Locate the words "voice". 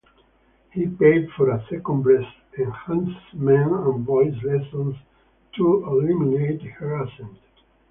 4.03-4.33